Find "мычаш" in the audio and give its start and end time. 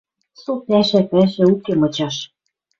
1.79-2.15